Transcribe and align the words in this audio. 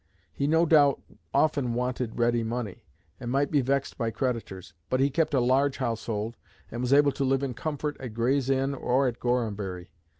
He 0.33 0.47
no 0.47 0.65
doubt 0.65 0.99
often 1.31 1.75
wanted 1.75 2.17
ready 2.17 2.41
money, 2.41 2.85
and 3.19 3.29
might 3.29 3.51
be 3.51 3.61
vexed 3.61 3.99
by 3.99 4.09
creditors. 4.09 4.73
But 4.89 4.99
he 4.99 5.11
kept 5.11 5.35
a 5.35 5.39
large 5.39 5.77
household, 5.77 6.37
and 6.71 6.81
was 6.81 6.91
able 6.91 7.11
to 7.11 7.23
live 7.23 7.43
in 7.43 7.53
comfort 7.53 7.97
at 8.01 8.15
Gray's 8.15 8.49
Inn 8.49 8.73
or 8.73 9.07
at 9.07 9.19
Gorhambury. 9.19 9.91